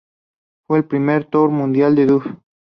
Fue 0.65 0.79
el 0.79 0.85
primer 0.85 1.25
tour 1.25 1.51
mundial 1.51 1.93
de 1.93 2.07
Duff. 2.07 2.25